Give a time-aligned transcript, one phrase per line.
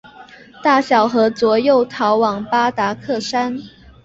[0.63, 3.55] 大小和卓又逃往巴达克山。